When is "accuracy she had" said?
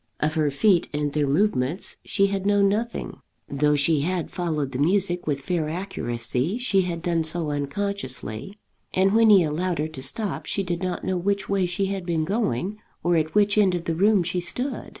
5.69-7.03